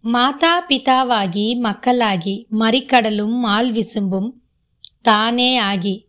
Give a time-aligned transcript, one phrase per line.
[0.00, 4.30] மாதா பிதாவாகி மக்களாகி மறிக்கடலும் mall விசும்பும்
[5.00, 6.06] தானே ஆகி.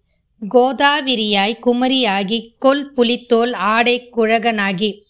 [0.50, 5.02] கோதாவிரியாய் குமரியாகி கொல் புலித்தோல் ஆடை குழகனாகி.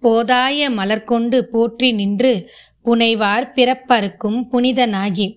[0.00, 2.50] போதாய மலர்கொண்டு போற்றி நின்று
[2.84, 5.36] புனைவார் பிறப்பறுக்கும் புனிதனாகி.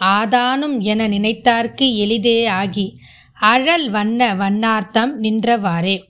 [0.00, 2.98] ஆதானும் என நினைத்தார்க்கு எளிதே ஆகி.
[3.32, 6.02] அழல் வண்ண வண்ணார்த்தம் நின்றவாறே.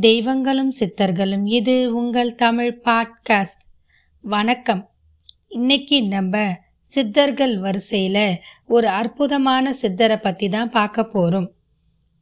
[0.00, 3.64] தெய்வங்களும் சித்தர்களும் இது உங்கள் தமிழ் பாட்காஸ்ட்.
[4.20, 4.90] வணக்கம்.
[5.50, 6.34] இன்னைக்கு நம்ம
[6.86, 8.24] சித்தர்கள் வரிசையில்
[8.66, 11.46] ஒரு அற்புதமான சித்தரை பற்றி தான் பார்க்க போகிறோம்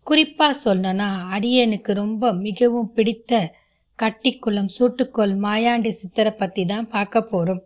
[0.07, 3.41] குறிப்பாக சொல்லணும்னா அடியனுக்கு ரொம்ப மிகவும் பிடித்த
[3.99, 7.63] கட்டிக்குளம் சூட்டுக்கோள் மாயாண்டி சித்தரை பற்றி தான் பார்க்க போகிறோம்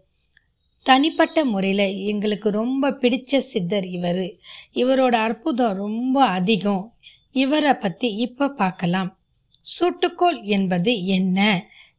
[0.87, 4.25] தனிப்பட்ட முறையில் எங்களுக்கு ரொம்ப பிடிச்ச சித்தர் இவர்.
[4.75, 6.85] இவரோட அற்புதம் ரொம்ப அதிகம்.
[7.35, 9.11] இவரை பற்றி இப்போ பார்க்கலாம்.
[9.67, 11.39] சூட்டுக்கோள் என்பது என்ன?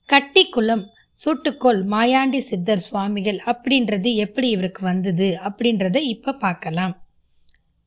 [0.09, 0.84] கட்டிக்குளம்
[1.18, 6.94] சுட்டுக்கோள் மாயாண்டி சித்தர் சுவாமிகள் அப்படின்றது எப்படி இவருக்கு வந்தது அப்படின்றத இப்போ பார்க்கலாம்.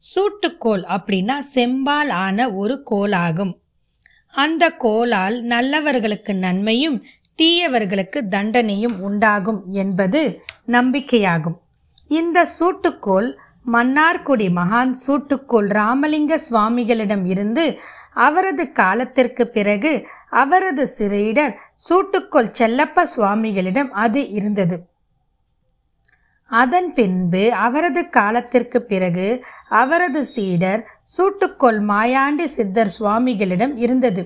[0.03, 3.53] சூட்டுக்கோள் அப்படின்னா செம்பால் ஆன ஒரு கோலாகும்.
[4.35, 6.99] அந்த கோலால் நல்லவர்களுக்கு நன்மையும்
[7.39, 10.21] தீயவர்களுக்கு தண்டனையும் உண்டாகும் என்பது
[10.67, 11.57] நம்பிக்கையாகும்.
[12.11, 13.29] இந்த சூட்டுக்கோள்
[13.67, 17.65] மன்னார்குடி மகான் சூட்டுக்கோள் ராமலிங்க சுவாமிகளிடம் இருந்து
[18.15, 19.93] அவரது காலத்திற்கு பிறகு
[20.29, 21.55] அவரது சிறையிடர்
[21.89, 24.77] சூட்டுக்கோள் செல்லப்ப சுவாமிகளிடம் அது இருந்தது.
[26.51, 29.29] அதன் பின்பு அவரது காலத்திற்கு பிறகு
[29.69, 30.83] அவரது சீடர்
[31.17, 34.23] சூட்டுக்கோள் மாயாண்டி சித்தர் சுவாமிகளிடம் இருந்தது.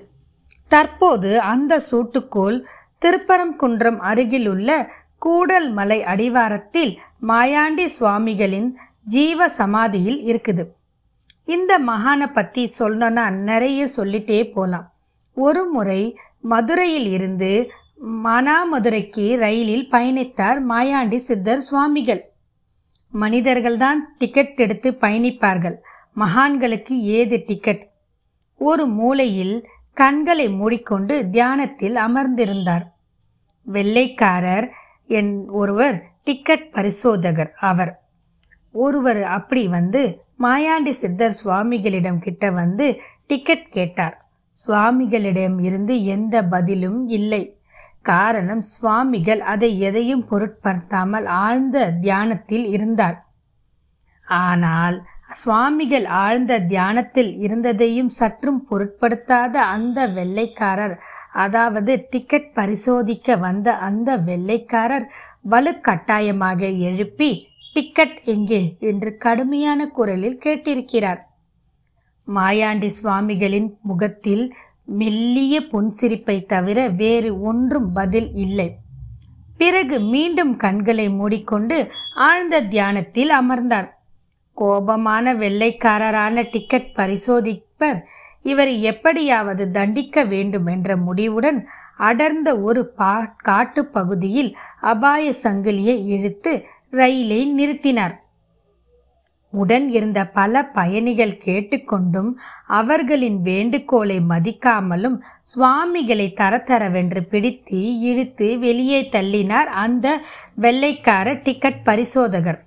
[0.68, 2.58] தற்போது அந்த சூட்டுக்கோள்
[3.04, 4.70] திருப்பரங்குன்றம் அருகிலுள்ள
[5.18, 6.92] கூடல் மலை அடிவாரத்தில்
[7.26, 8.68] மாயாண்டி சுவாமிகளின்
[9.14, 10.64] ஜீவ சமாதியில் இருக்குது.
[11.54, 14.86] இந்த மகானை பற்றி சொல்லணும்னா நிறைய சொல்லிட்டே போகலாம்
[15.36, 16.00] ஒரு முறை
[16.52, 17.50] மதுரையில் இருந்து
[18.24, 22.22] மனாமதுரைக்கு ரயிலில் பயணித்தார் மாயாண்டி சித்தர் சுவாமிகள்.
[23.12, 25.76] மனிதர்கள்தான் டிக்கெட் எடுத்து பயணிப்பார்கள்.
[26.16, 27.82] மகான்களுக்கு ஏது டிக்கெட்
[28.60, 29.56] ஒரு மூலையில்
[29.96, 32.84] கண்களை மூடிக்கொண்டு தியானத்தில் அமர்ந்திருந்தார்.
[33.66, 34.68] வெள்ளைக்காரர்
[35.18, 37.92] என் ஒருவர் டிக்கெட் பரிசோதகர் அவர்.
[38.78, 40.02] ஒருவர் அப்படி வந்து
[40.42, 42.86] மாயாண்டி சித்தர் சுவாமிகளிடம் கிட்ட வந்து
[43.26, 44.16] டிக்கெட் கேட்டார்.
[44.56, 47.42] சுவாமிகளிடம் இருந்து எந்த பதிலும் இல்லை.
[48.02, 53.18] காரணம் சுவாமிகள் அதை எதையும் பொருட்படுத்தாமல் ஆழ்ந்த தியானத்தில் இருந்தார்.
[54.26, 54.96] ஆனால்
[55.34, 60.94] சுவாமிகள் ஆழ்ந்த தியானத்தில் இருந்ததையும் சற்றும் பொருட்படுத்தாத அந்த வெள்ளைக்காரர்
[61.36, 65.06] அதாவது டிக்கெட் பரிசோதிக்க வந்த அந்த வெள்ளைக்காரர்
[65.50, 67.30] வலுக்கட்டாயமாக எழுப்பி
[67.72, 68.76] டிக்கெட் எங்கே?
[68.80, 71.20] என்று கடுமையான குரலில் கேட்டிருக்கிறார்.
[72.34, 74.52] மாயாண்டி சுவாமிகளின் முகத்தில்
[74.84, 78.76] மெல்லிய புன்சிரிப்பை தவிர வேறு ஒன்றும் பதில் இல்லை.
[79.56, 83.88] பிறகு மீண்டும் கண்களை மூடிக்கொண்டு ஆழ்ந்த தியானத்தில் அமர்ந்தார்.
[84.56, 88.00] கோபமான வெள்ளைக்காரரான டிக்கெட் பரிசோதிப்பர்
[88.42, 97.40] இவர் எப்படியாவது தண்டிக்க வேண்டும் என்ற முடிவுடன் அடர்ந்த ஒரு பா காட்டு பகுதியில் அபாய சங்கிலியை இழுத்து ரயிலை
[97.58, 98.14] நிறுத்தினார்.
[99.50, 102.30] உடன் இருந்த பல பயணிகள் கேட்டுக்கொண்டும்
[102.66, 110.20] அவர்களின் வேண்டுகோளை மதிக்காமலும் சுவாமிகளை தரத்தரவென்று பிடித்து இழுத்து வெளியே தள்ளினார் அந்த
[110.54, 112.60] வெள்ளைக்கார டிக்கெட் பரிசோதகர்.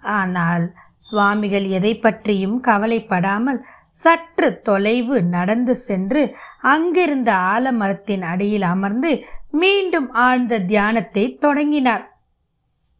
[0.00, 10.60] ஆனால் சுவாமிகள் எதை பற்றியும் கவலைப்படாமல் சற்று தொலைவு நடந்து சென்று அங்கிருந்த ஆலமரத்தின் அடியில் அமர்ந்து மீண்டும் ஆழ்ந்த
[10.60, 12.11] தியானத்தை தொடங்கினார்.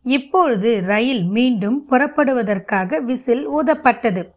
[0.03, 4.29] இப்பொழுது ரயில் மீண்டும் புறப்படுவதற்காக விசில் ஊதப்பட்டது.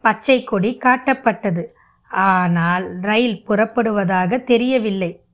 [0.00, 1.64] பச்சை கொடி காட்டப்பட்டது.
[2.08, 5.24] ஆனால் ரயில் புறப்படுவதாக தெரியவில்லை.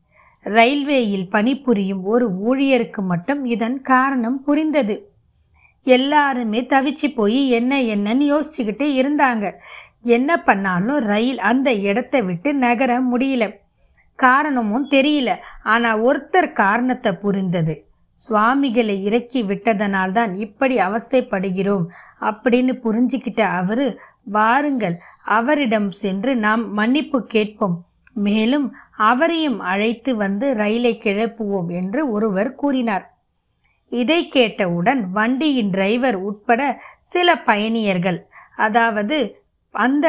[0.43, 5.13] ரயில்வேயில் பணிபுரியும் ஒரு ஊழியருக்கு மட்டும் இதன் காரணம் புரிந்தது.
[5.83, 9.53] எல்லாருமே தவிச்சு போய் என்ன என்னன்னு யோசிச்சுக்கிட்டு இருந்தாங்க.
[10.01, 13.61] என்ன பண்ணாலும் ரயில் அந்த இடத்தை விட்டு நகர முடியல.
[14.15, 15.31] காரணமும் தெரியல.
[15.63, 17.92] ஆனால் ஒருத்தர் காரணத்தை புரிந்தது.
[18.13, 21.87] சுவாமிகளை இறக்கி விட்டதனால்தான் இப்படி அவஸ்தைப்படுகிறோம்
[22.21, 27.85] அப்படின்னு புரிஞ்சுக்கிட்ட அவரு வாருங்கள் அவரிடம் சென்று நாம் மன்னிப்பு கேட்போம்.
[28.13, 33.07] மேலும் அவரையும் அழைத்து வந்து ரயிலை கிளப்புவோம் என்று ஒருவர் கூறினார்.
[33.89, 38.21] இதை கேட்டவுடன் வண்டியின் டிரைவர் உட்பட சில பயணியர்கள்
[38.57, 40.07] அதாவது அந்த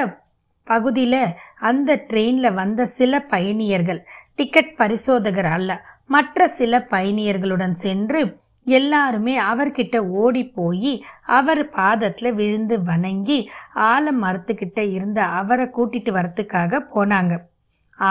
[0.64, 1.26] பகுதியில்
[1.60, 4.02] அந்த ட்ரெயினில் வந்த சில பயணியர்கள்
[4.36, 5.72] டிக்கெட் பரிசோதகர் அல்ல
[6.10, 8.22] மற்ற சில பயணியர்களுடன் சென்று
[8.68, 13.40] எல்லாருமே அவர்கிட்ட ஓடி போய் அவர் பாதத்தில் விழுந்து வணங்கி
[13.76, 17.34] ஆல மரத்துக்கிட்ட இருந்த அவரை கூட்டிட்டு வரத்துக்காக போனாங்க.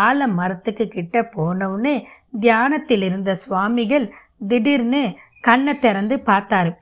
[0.04, 1.96] ஆல மரத்துக்கு கிட்ட போனவுடனே
[2.40, 4.06] தியானத்தில் இருந்த சுவாமிகள்
[4.48, 5.02] திடீர்னு
[5.40, 6.72] கண்ணை திறந்து பார்த்தாரு.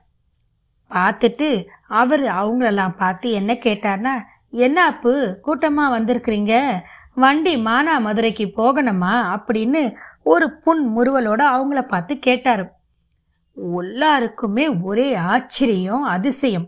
[0.91, 1.49] பார்த்துட்டு
[1.87, 4.13] அவர் அவங்களெல்லாம் பார்த்து என்ன கேட்டார்னா
[4.49, 5.11] என்ன அப்பு
[5.41, 6.53] கூட்டமாக வந்திருக்கிறீங்க?
[7.15, 9.93] வண்டி மானா மதுரைக்கு போகணுமா அப்படின்னு
[10.23, 12.63] ஒரு புன் முறுவலோட அவங்கள பார்த்து கேட்டார்.
[13.79, 16.67] எல்லாருக்குமே ஒரே ஆச்சரியம் அதிசயம்.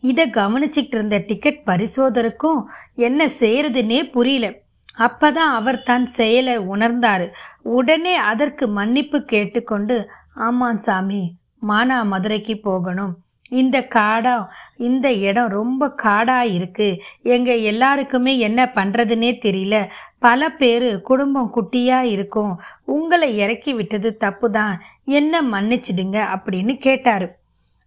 [0.00, 2.60] இதை கவனிச்சுக்கிட்டு இருந்த டிக்கெட் பரிசோதருக்கும்
[2.94, 4.52] என்ன செய்யறதுன்னே புரியல.
[4.98, 7.26] அப்பதான் அவர் தன் செயலை உணர்ந்தாரு.
[7.62, 11.22] உடனே அதற்கு மன்னிப்பு கேட்டுக்கொண்டு ஆமாம் சாமி
[11.68, 13.14] மானா மதுரைக்கு போகணும்.
[13.50, 14.44] இந்த காடம்
[14.76, 19.76] இந்த இடம் ரொம்ப காடாக இருக்குது எங்கள் எல்லாருக்குமே என்ன பண்ணுறதுனே தெரியல.
[20.18, 22.58] பல பேர் குடும்பம் குட்டியாக இருக்கும்.
[22.84, 27.38] உங்களை இறக்கி விட்டது தப்பு தான் என்ன மன்னிச்சிடுங்க அப்படின்னு கேட்டார்.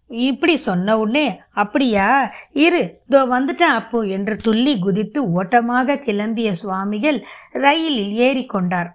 [0.09, 2.29] இப்படி சொன்ன உடனே அப்படியா?
[2.53, 7.19] இரு தோ வந்துட்டேன் அப்போ என்று துள்ளி குதித்து ஓட்டமாக கிளம்பிய சுவாமிகள்
[7.51, 8.89] ரயிலில் ஏறிக்கொண்டார்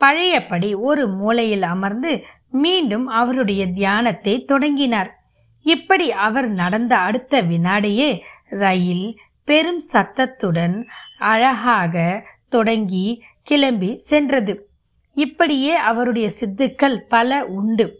[0.00, 5.10] பழையபடி ஒரு மூலையில் அமர்ந்து மீண்டும் அவருடைய தியானத்தை தொடங்கினார்.
[5.62, 10.86] இப்படி அவர் நடந்த அடுத்த வினாடியே ரயில் பெரும் சத்தத்துடன்
[11.18, 14.68] அழகாக தொடங்கி கிளம்பி சென்றது.
[15.12, 17.98] இப்படியே அவருடைய சித்துக்கள் பல உண்டு.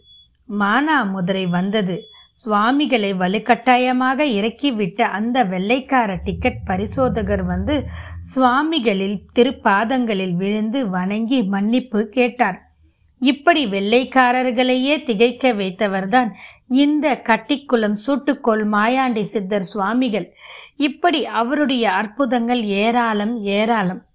[0.59, 2.01] மானாமுதுரை வந்தது.
[2.33, 7.83] சுவாமிகளை வலுக்கட்டாயமாக இறக்கிவிட்ட அந்த வெள்ளைக்கார டிக்கெட் பரிசோதகர் வந்து
[8.19, 12.72] சுவாமிகளில் திருப்பாதங்களில் விழுந்து வணங்கி மன்னிப்பு கேட்டார்.
[13.19, 16.33] இப்படி வெள்ளைக்காரர்களையே திகைக்க வைத்தவர்தான்
[16.67, 20.33] இந்த கட்டிக்குளம் சூட்டுக்கோள் மாயாண்டி சித்தர் சுவாமிகள்.
[20.75, 24.05] இப்படி அவருடைய அற்புதங்கள் ஏராளம் ஏராளம்.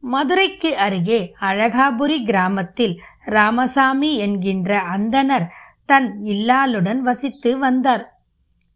[0.00, 5.46] மதுரைக்கு அருகே அழகாபுரி கிராமத்தில் ராமசாமி என்கின்ற அந்தனர்
[5.84, 8.20] தன் இல்லாளுடன் வசித்து வந்தார்.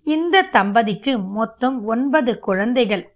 [0.02, 3.14] இந்த தம்பதிக்கு மொத்தம் ஒன்பது குழந்தைகள்.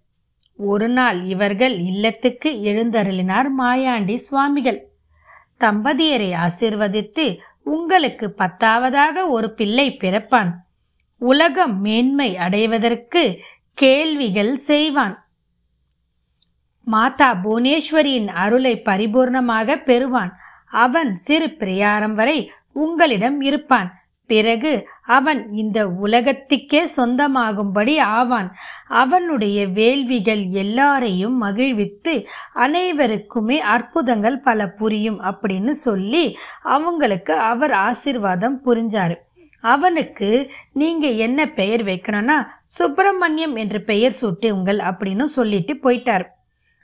[0.57, 4.90] ஒரு நாள் இவர்கள் இல்லத்துக்கு எழுந்தருளினார் மாயாண்டி சுவாமிகள்.
[5.61, 10.51] தம்பதியரை ஆசிர்வதித்து உங்களுக்கு பத்தாவதாக ஒரு பிள்ளை பிறப்பான்.
[11.17, 13.39] உலகம் மேன்மை அடைவதற்கு
[13.73, 15.15] கேள்விகள் செய்வான்.
[16.83, 20.31] மாதா புவனேஸ்வரியின் அருளை பரிபூர்ணமாக பெறுவான்.
[20.69, 23.89] அவன் சிறு பிரியாரம் வரை உங்களிடம் இருப்பான்.
[24.27, 24.87] பிறகு
[25.17, 28.49] அவன் இந்த உலகத்துக்கே சொந்தமாகும்படி ஆவான்.
[29.03, 32.13] அவனுடைய வேள்விகள் எல்லாரையும் மகிழ்வித்து
[32.53, 36.25] அனைவருக்குமே அற்புதங்கள் பல புரியும் அப்படின்னு சொல்லி
[36.77, 39.17] அவங்களுக்கு அவர் ஆசிர்வாதம் புரிஞ்சாரு.
[39.75, 40.29] அவனுக்கு
[40.73, 46.27] நீங்க என்ன பெயர் வைக்கணும்னா சுப்பிரமணியம் என்று பெயர் சூட்டுங்கள் அப்படின்னு சொல்லிட்டு போயிட்டார்.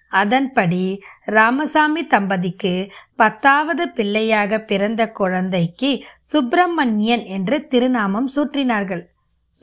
[0.09, 9.03] அதன்படி ராமசாமி தம்பதிக்கு பத்தாவது பிள்ளையாக பிறந்த குழந்தைக்கு சுப்பிரமணியன் என்று திருநாமம் சூற்றினார்கள்.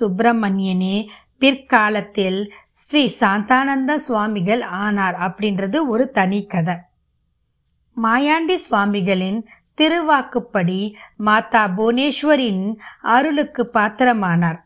[0.00, 1.06] சுப்பிரமணியனே
[1.38, 6.74] பிற்காலத்தில் ஸ்ரீ சாந்தானந்த சுவாமிகள் ஆனார் அப்படின்றது ஒரு தனி கதை.
[8.02, 9.46] மாயாண்டி சுவாமிகளின்
[9.80, 14.63] திருவாக்குப்படி மாதா புவனேஸ்வரின் அருளுக்கு பாத்திரமானார்.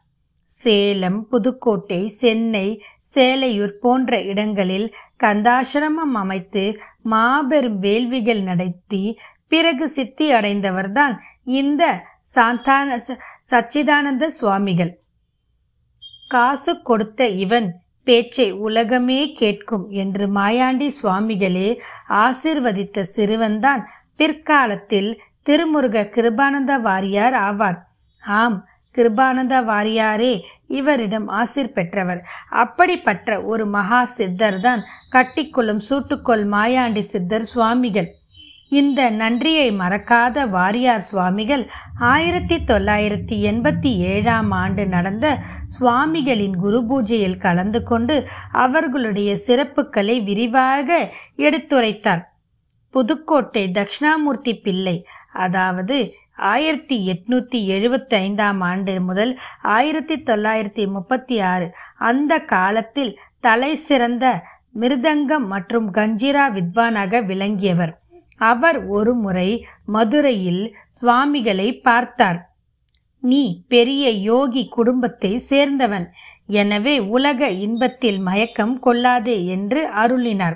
[0.50, 2.68] சேலம் புதுக்கோட்டை சென்னை
[3.14, 4.86] சேலையூர் போன்ற இடங்களில்
[5.24, 6.62] கந்தாசிரமம் அமைத்து
[7.02, 9.02] மாபெரும் வேள்விகள் நடத்தி
[9.48, 11.14] பிறகு சித்தி அடைந்தவர்தான்
[11.58, 11.82] இந்த
[12.34, 12.96] சாந்தான
[13.50, 14.92] சச்சிதானந்த சுவாமிகள்.
[16.28, 17.68] காசு கொடுத்த இவன்
[18.06, 21.68] பேச்சை உலகமே கேட்கும் என்று மாயாண்டி சுவாமிகளே
[22.24, 23.82] ஆசிர்வதித்த சிறுவன்தான்
[24.16, 25.10] பிற்காலத்தில்
[25.42, 27.78] திருமுருக கிருபானந்த வாரியார் ஆவார்.
[28.22, 28.58] ஆம்
[28.98, 30.32] கிருபானந்த வாரியாரே
[30.78, 32.22] இவரிடம் ஆசிர் பெற்றவர்.
[32.62, 34.84] அப்படிப்பட்ட ஒரு மகா சித்தர் தான்
[35.16, 38.08] கட்டிக்குளம் சூட்டுக்கொள் மாயாண்டி சித்தர் சுவாமிகள்.
[38.78, 41.62] இந்த நன்றியை மறக்காத வாரியார் சுவாமிகள்
[42.08, 45.26] ஆயிரத்தி தொள்ளாயிரத்தி எண்பத்தி ஏழாம் ஆண்டு நடந்த
[45.76, 48.16] சுவாமிகளின் குரு பூஜையில் கலந்து கொண்டு
[48.64, 50.98] அவர்களுடைய சிறப்புகளை விரிவாக
[51.46, 52.22] எடுத்துரைத்தார்.
[52.94, 54.96] புதுக்கோட்டை தக்ஷணாமூர்த்தி பிள்ளை
[55.46, 55.96] அதாவது
[56.38, 64.42] ஆயிரத்தி எட்நூற்றி எழுபத்தி ஐந்தாம் ஆண்டு முதல் ஆயிரத்தி தொள்ளாயிரத்தி முப்பத்தி ஆறு அந்த காலத்தில் தலை சிறந்த
[64.80, 68.00] மிருதங்கம் மற்றும் கஞ்சிரா வித்வானாக விளங்கியவர்.
[68.36, 72.56] அவர் ஒரு முறை மதுரையில் சுவாமிகளை பார்த்தார்.
[73.20, 76.06] நீ பெரிய யோகி குடும்பத்தை சேர்ந்தவன்.
[76.46, 80.54] எனவே உலக இன்பத்தில் மயக்கம் கொள்ளாதே என்று அருளினார்.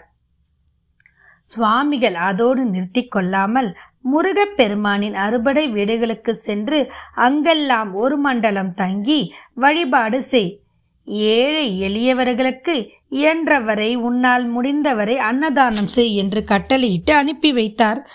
[1.42, 10.60] சுவாமிகள் அதோடு நிறுத்தி கொள்ளாமல் முருகப்பெருமானின் அறுபடை வீடுகளுக்கு சென்று அங்கெல்லாம் ஒரு மண்டலம் தங்கி வழிபாடு செய்.
[11.04, 18.08] ஏழை எளியவர்களுக்கு இயன்றவரை உன்னால் முடிந்தவரை அன்னதானம் செய் என்று கட்டளையிட்டு அனுப்பி வைத்தார்.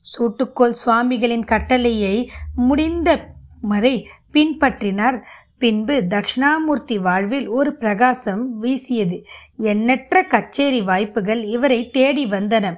[0.00, 3.28] சூட்டுக்கோள் சுவாமிகளின் கட்டளையை முடிந்த
[3.60, 5.22] வரை பின்பற்றினார்.
[5.58, 9.24] பின்பு தக்ஷணாமூர்த்தி வாழ்வில் ஒரு பிரகாசம் வீசியது.
[9.56, 12.74] எண்ணற்ற கச்சேரி வாய்ப்புகள் இவரை தேடி வந்தன.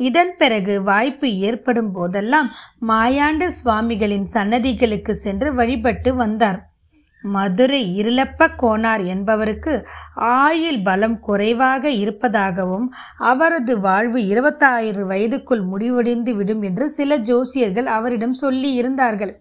[0.00, 2.48] இதன் பிறகு வாய்ப்பு ஏற்படும் போதெல்லாம்
[2.88, 6.60] மாயாண்ட சுவாமிகளின் சன்னதிகளுக்கு சென்று வழிபட்டு வந்தார்.
[7.24, 9.72] மதுரை இருளப்ப கோனார் என்பவருக்கு
[10.34, 18.72] ஆயில் பலம் குறைவாக இருப்பதாகவும் அவரது வாழ்வு இருபத்தாயிரம் வயதுக்குள் முடிவடைந்து விடும் என்று சில ஜோசியர்கள் அவரிடம் சொல்லி
[18.72, 19.34] இருந்தார்கள்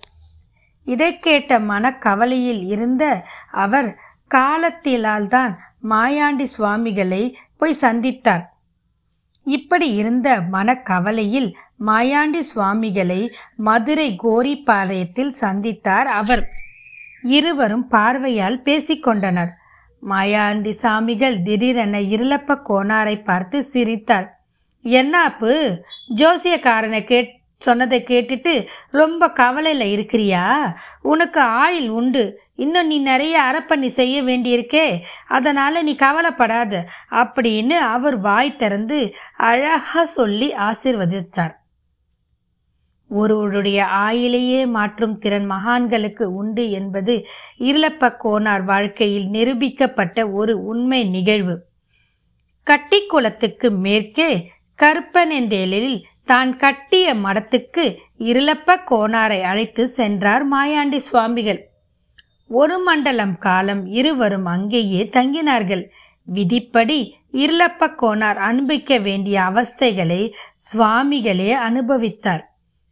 [0.87, 3.03] இதை கேட்ட மனக்கவலையில் இருந்த
[3.51, 3.89] அவர்
[4.35, 5.53] காலத்திலால்தான்
[5.89, 7.23] மாயாண்டி சுவாமிகளை
[7.57, 8.45] போய் சந்தித்தார்.
[9.43, 11.53] இப்படி இருந்த மனக்கவலையில்
[11.85, 16.47] மாயாண்டி சுவாமிகளை மதுரை கோரிப்பாளையத்தில் சந்தித்தார் அவர்.
[17.21, 19.49] இருவரும் பார்வையால் பேசிக்கொண்டனர்
[20.09, 24.39] மாயாண்டி சாமிகள் திடீரென இருளப்ப கோனாரை பார்த்து சிரித்தார்.
[24.83, 25.79] என்னாப்பு?
[26.15, 30.75] ஜோசியக்காரனை கேட் சொன்னதை கேட்டுட்டு ரொம்ப கவலையில் இருக்கிறியா?
[31.01, 32.41] உனக்கு ஆயில் உண்டு.
[32.59, 35.01] இன்னும் நீ நிறைய அறப்பணி செய்ய வேண்டியிருக்கே.
[35.27, 36.85] அதனால் நீ கவலைப்படாத.
[37.11, 41.57] அப்படின்னு அவர் வாய் திறந்து அழகாக சொல்லி ஆசிர்வதித்தார்.
[43.09, 47.25] ஒருவருடைய ஆயிலேயே மாற்றும் திறன் மகான்களுக்கு உண்டு என்பது
[47.59, 51.55] இருளப்ப கோனார் வாழ்க்கையில் நிரூபிக்கப்பட்ட ஒரு உண்மை நிகழ்வு.
[52.67, 61.68] கட்டிக்குளத்துக்கு மேற்கே கருப்பனெந்தேலில் தான் கட்டிய மடத்துக்கு இருளப்ப கோனாரை அழைத்து சென்றார் மாயாண்டி சுவாமிகள்.
[62.51, 65.83] ஒரு மண்டலம் காலம் இருவரும் அங்கேயே தங்கினார்கள்.
[66.27, 66.99] விதிப்படி
[67.31, 70.21] இருளப்ப கோனார் அனுபவிக்க வேண்டிய அவஸ்தைகளை
[70.55, 72.43] சுவாமிகளே அனுபவித்தார்.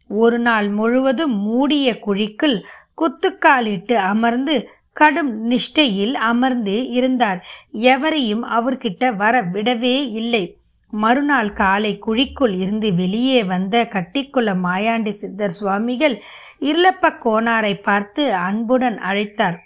[0.08, 2.58] ஒரு நாள் முழுவதும் மூடிய குழிக்குள்
[2.98, 7.44] குத்துக்காலிட்டு அமர்ந்து கடும் நிஷ்டையில் அமர்ந்து இருந்தார்.
[7.72, 10.44] எவரையும் அவர்கிட்ட வர விடவே இல்லை.
[10.92, 16.22] மறுநாள் காலை குழிக்குள் இருந்து வெளியே வந்த கட்டிக்குள்ள மாயாண்டி சித்தர் சுவாமிகள்
[16.60, 19.58] இருளப்ப கோனாரை பார்த்து அன்புடன் அழைத்தார்.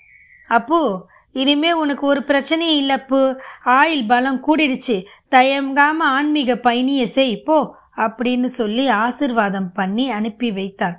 [0.48, 5.04] அப்போ இனிமே உனக்கு ஒரு பிரச்சனையும் இல்லப்பு ஆயில் பலம் கூடிடுச்சு.
[5.30, 7.42] தயங்காம ஆன்மீக பயணியை செய்.
[7.42, 10.96] போ அப்படின்னு சொல்லி ஆசிர்வாதம் பண்ணி அனுப்பி வைத்தார்.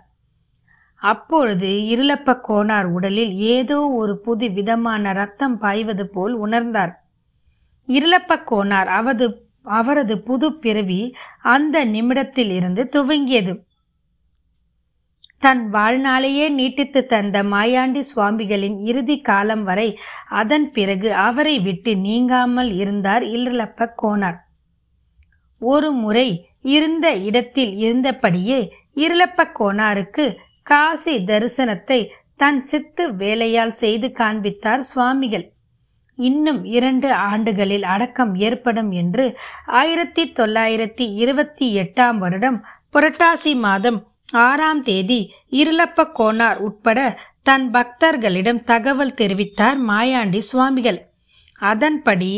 [0.95, 6.93] அப்பொழுது இருளப்ப கோனார் உடலில் ஏதோ ஒரு புது விதமான ரத்தம் பாய்வது போல் உணர்ந்தார்.
[7.87, 9.27] இருளப்ப கோனார் அவது
[9.65, 13.63] அவரது புது பிறவி அந்த நிமிடத்தில் இருந்து துவங்கியது.
[15.39, 19.97] தன் வாழ்நாளையே நீட்டித்து தந்த மாயாண்டி சுவாமிகளின் இறுதி காலம் வரை
[20.29, 24.37] அதன் பிறகு அவரை விட்டு நீங்காமல் இருந்தார் இல்லப்ப கோனார்.
[25.57, 35.52] ஒரு முறை இருந்த இடத்தில் இருந்தபடியே இருளப்ப கோனாருக்கு காசி தரிசனத்தை தன் சித்து வேலையால் செய்து காண்பித்தார் சுவாமிகள்.
[36.29, 39.25] இன்னும் இரண்டு ஆண்டுகளில் அடக்கம் ஏற்படும் என்று
[39.79, 42.59] ஆயிரத்தி தொள்ளாயிரத்தி இருபத்தி எட்டாம் வருடம்
[42.93, 43.99] புரட்டாசி மாதம்
[44.47, 45.21] ஆறாம் தேதி
[45.61, 46.99] இருளப்ப கோனார் உட்பட
[47.47, 50.99] தன் பக்தர்களிடம் தகவல் தெரிவித்தார் மாயாண்டி சுவாமிகள்.
[51.61, 52.31] அதன்படி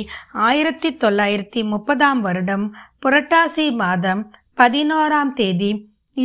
[0.48, 2.66] ஆயிரத்தி தொள்ளாயிரத்தி முப்பதாம் வருடம்
[3.04, 4.22] புரட்டாசி மாதம்
[4.58, 5.72] பதினோராம் தேதி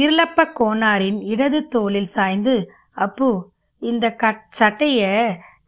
[0.01, 2.55] இருளப்ப கோனாரின் இடது தோளில் சாய்ந்து
[3.05, 3.31] அப்பு
[3.83, 5.15] இந்த கட் சட்டையை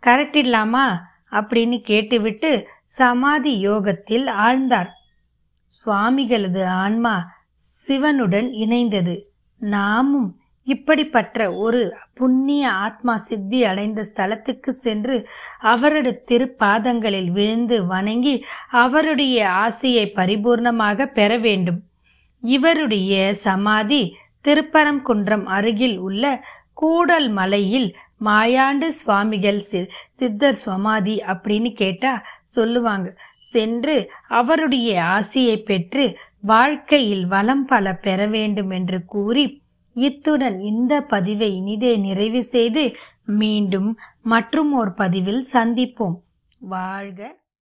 [0.06, 0.86] கரட்டிடலாமா?
[1.32, 4.90] அப்படின்னு கேட்டுவிட்டு சமாதி யோகத்தில் ஆழ்ந்தார்.
[5.72, 7.14] சுவாமிகளது ஆன்மா
[7.52, 9.16] சிவனுடன் இணைந்தது.
[9.58, 10.30] நாமும்
[10.66, 11.80] இப்படிப்பட்ட ஒரு
[12.14, 15.16] புண்ணிய ஆத்மா சித்தி அடைந்த ஸ்தலத்துக்கு சென்று
[15.60, 21.80] அவரது திருப்பாதங்களில் விழுந்து வணங்கி அவருடைய ஆசையை பரிபூர்ணமாக பெற வேண்டும்.
[22.40, 32.12] இவருடைய சமாதி திருப்பரங்குன்றம் அருகில் உள்ள கூடல் மலையில் மாயாண்டு சுவாமிகள் சி சித்தர் சமாதி அப்படின்னு கேட்டா
[32.56, 33.08] சொல்லுவாங்க.
[33.52, 33.96] சென்று
[34.40, 36.04] அவருடைய ஆசையை பெற்று
[36.40, 39.44] வாழ்க்கையில் வளம் பல பெற வேண்டும் என்று கூறி
[39.96, 42.84] இத்துடன் இந்த பதிவை இனிதே நிறைவு செய்து
[43.40, 43.90] மீண்டும்
[44.22, 46.16] மற்றும் ஒரு பதிவில் சந்திப்போம்.
[46.58, 47.20] வாழ்க